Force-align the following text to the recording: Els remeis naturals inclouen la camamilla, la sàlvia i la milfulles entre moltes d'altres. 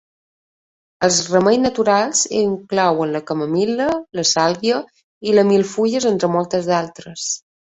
Els 1.07 1.19
remeis 1.33 1.59
naturals 1.65 2.21
inclouen 2.39 3.13
la 3.17 3.21
camamilla, 3.29 3.91
la 4.21 4.27
sàlvia 4.33 4.81
i 5.29 5.37
la 5.37 5.47
milfulles 5.53 6.09
entre 6.15 6.33
moltes 6.39 6.73
d'altres. 6.73 7.31